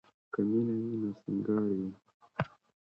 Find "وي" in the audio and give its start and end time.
0.81-0.91, 1.77-1.89